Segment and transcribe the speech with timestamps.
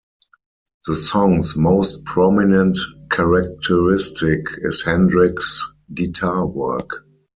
[0.87, 2.75] The song's most prominent
[3.11, 7.05] characteristic is Hendrix's guitar work.